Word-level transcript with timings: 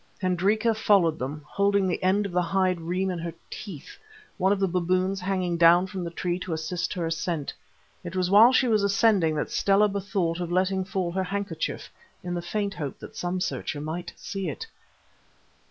Hendrika 0.19 0.73
followed 0.73 1.19
them, 1.19 1.45
holding 1.47 1.87
the 1.87 2.01
end 2.01 2.25
of 2.25 2.31
the 2.31 2.41
hide 2.41 2.81
reim 2.81 3.11
in 3.11 3.19
her 3.19 3.35
teeth, 3.51 3.99
one 4.37 4.51
of 4.51 4.59
the 4.59 4.67
baboons 4.67 5.21
hanging 5.21 5.57
down 5.57 5.85
from 5.85 6.03
the 6.03 6.09
tree 6.09 6.39
to 6.39 6.53
assist 6.53 6.91
her 6.95 7.05
ascent. 7.05 7.53
It 8.03 8.15
was 8.15 8.31
while 8.31 8.51
she 8.51 8.67
was 8.67 8.81
ascending 8.81 9.35
that 9.35 9.51
Stella 9.51 9.87
bethought 9.87 10.39
of 10.39 10.51
letting 10.51 10.83
fall 10.85 11.11
her 11.11 11.25
handkerchief 11.25 11.91
in 12.23 12.33
the 12.33 12.41
faint 12.41 12.73
hope 12.73 12.97
that 12.97 13.15
some 13.15 13.39
searcher 13.39 13.79
might 13.79 14.11
see 14.17 14.49
it. 14.49 14.65